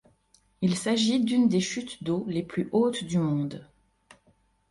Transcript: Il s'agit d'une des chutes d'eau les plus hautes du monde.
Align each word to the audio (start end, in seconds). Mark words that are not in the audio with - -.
Il 0.63 0.75
s'agit 0.77 1.23
d'une 1.23 1.47
des 1.47 1.59
chutes 1.59 2.03
d'eau 2.03 2.25
les 2.27 2.41
plus 2.41 2.69
hautes 2.71 3.03
du 3.03 3.19
monde. 3.19 3.67